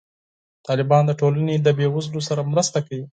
[0.67, 3.05] طالبان د ټولنې د بې وزلو سره مرسته کوي.